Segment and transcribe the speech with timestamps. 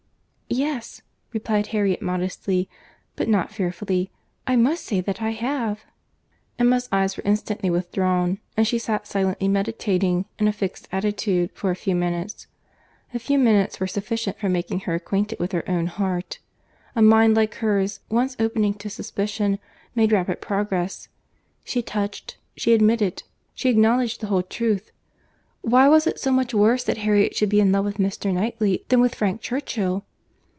[0.53, 1.01] "Yes,"
[1.31, 2.67] replied Harriet modestly,
[3.15, 5.85] but not fearfully—"I must say that I have."
[6.59, 11.71] Emma's eyes were instantly withdrawn; and she sat silently meditating, in a fixed attitude, for
[11.71, 12.47] a few minutes.
[13.13, 16.39] A few minutes were sufficient for making her acquainted with her own heart.
[16.97, 19.57] A mind like hers, once opening to suspicion,
[19.95, 21.07] made rapid progress.
[21.63, 24.91] She touched—she admitted—she acknowledged the whole truth.
[25.61, 28.33] Why was it so much worse that Harriet should be in love with Mr.
[28.33, 30.03] Knightley, than with Frank Churchill?